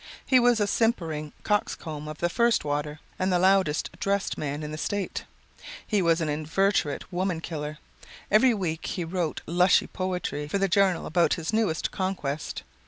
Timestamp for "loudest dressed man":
3.37-4.63